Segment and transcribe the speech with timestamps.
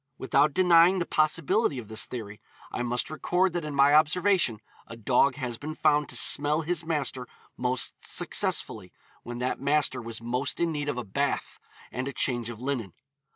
[0.17, 4.95] Without denying the possibility of this theory, I must record that in my observation a
[4.97, 8.91] dog has been found to smell his master most successfully
[9.21, 11.59] when that master was most in need of a bath
[11.91, 12.93] and a change of linen.